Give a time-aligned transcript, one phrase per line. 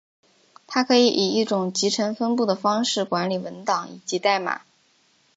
[0.65, 4.61] 它可以以一种集成分布的方式管理文档以及代码。